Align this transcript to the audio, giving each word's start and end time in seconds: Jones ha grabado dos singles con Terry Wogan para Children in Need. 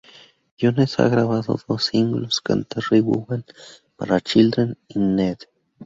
Jones 0.59 0.97
ha 0.99 1.07
grabado 1.09 1.59
dos 1.67 1.85
singles 1.85 2.41
con 2.41 2.65
Terry 2.65 3.01
Wogan 3.01 3.45
para 3.95 4.19
Children 4.19 4.75
in 4.89 5.15
Need. 5.15 5.37